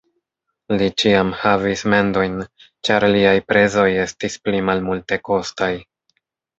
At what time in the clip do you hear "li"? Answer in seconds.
0.79-0.87